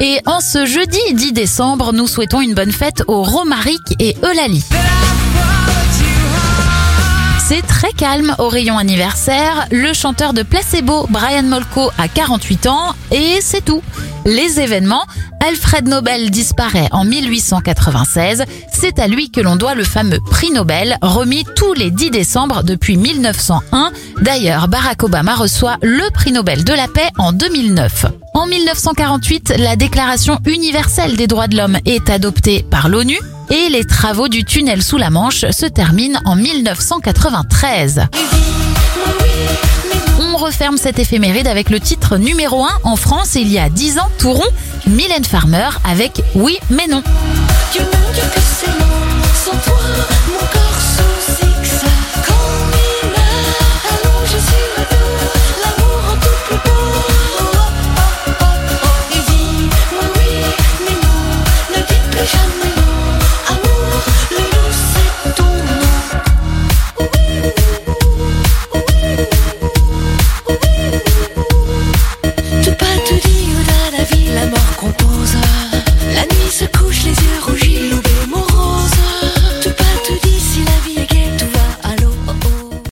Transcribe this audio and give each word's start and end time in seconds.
Et 0.00 0.20
en 0.26 0.40
ce 0.40 0.66
jeudi 0.66 0.98
10 1.12 1.32
décembre, 1.32 1.92
nous 1.92 2.06
souhaitons 2.06 2.42
une 2.42 2.54
bonne 2.54 2.72
fête 2.72 3.02
aux 3.06 3.22
Romaric 3.22 3.80
et 3.98 4.14
Eulalie. 4.22 4.64
C'est 7.48 7.62
très 7.62 7.92
calme 7.92 8.34
au 8.38 8.48
rayon 8.48 8.76
anniversaire. 8.76 9.66
Le 9.70 9.94
chanteur 9.94 10.34
de 10.34 10.42
Placebo, 10.42 11.06
Brian 11.08 11.44
Molko, 11.44 11.90
a 11.96 12.08
48 12.08 12.66
ans 12.66 12.94
et 13.10 13.38
c'est 13.40 13.64
tout. 13.64 13.82
Les 14.26 14.60
événements, 14.60 15.04
Alfred 15.40 15.86
Nobel 15.88 16.30
disparaît 16.30 16.88
en 16.90 17.04
1896. 17.04 18.44
C'est 18.72 18.98
à 18.98 19.06
lui 19.06 19.30
que 19.30 19.40
l'on 19.40 19.56
doit 19.56 19.74
le 19.74 19.84
fameux 19.84 20.20
prix 20.20 20.50
Nobel, 20.50 20.98
remis 21.00 21.44
tous 21.54 21.72
les 21.72 21.90
10 21.90 22.10
décembre 22.10 22.64
depuis 22.64 22.96
1901. 22.96 23.92
D'ailleurs, 24.20 24.68
Barack 24.68 25.04
Obama 25.04 25.36
reçoit 25.36 25.76
le 25.82 26.10
prix 26.10 26.32
Nobel 26.32 26.64
de 26.64 26.72
la 26.72 26.88
paix 26.88 27.08
en 27.16 27.32
2009. 27.32 28.06
En 28.36 28.46
1948, 28.46 29.54
la 29.56 29.76
Déclaration 29.76 30.38
universelle 30.44 31.16
des 31.16 31.26
droits 31.26 31.48
de 31.48 31.56
l'homme 31.56 31.78
est 31.86 32.10
adoptée 32.10 32.66
par 32.70 32.90
l'ONU 32.90 33.18
et 33.48 33.70
les 33.70 33.84
travaux 33.84 34.28
du 34.28 34.44
tunnel 34.44 34.82
sous 34.82 34.98
la 34.98 35.08
Manche 35.08 35.50
se 35.50 35.64
terminent 35.64 36.20
en 36.26 36.36
1993. 36.36 38.08
On 40.20 40.36
referme 40.36 40.76
cette 40.76 40.98
éphéméride 40.98 41.46
avec 41.46 41.70
le 41.70 41.80
titre 41.80 42.18
numéro 42.18 42.62
1 42.62 42.68
en 42.82 42.96
France 42.96 43.36
il 43.36 43.50
y 43.50 43.58
a 43.58 43.70
10 43.70 44.00
ans, 44.00 44.10
tout 44.18 44.32
rond, 44.32 44.50
Mylène 44.86 45.24
Farmer 45.24 45.70
avec 45.82 46.22
Oui 46.34 46.58
mais 46.68 46.88
non. 46.88 47.02
Vie, 74.90 75.06
la 75.10 75.15